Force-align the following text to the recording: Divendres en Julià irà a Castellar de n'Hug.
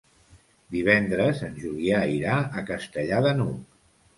Divendres 0.75 1.43
en 1.49 1.53
Julià 1.65 2.01
irà 2.17 2.39
a 2.63 2.67
Castellar 2.71 3.25
de 3.29 3.39
n'Hug. 3.39 3.63